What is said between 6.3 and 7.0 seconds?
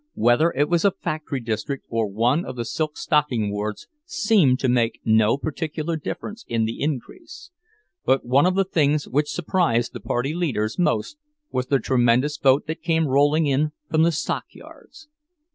in the